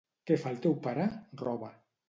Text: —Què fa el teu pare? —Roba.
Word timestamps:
—Què 0.29 0.37
fa 0.43 0.53
el 0.53 0.57
teu 0.63 0.73
pare? 0.87 1.07
—Roba. 1.37 1.73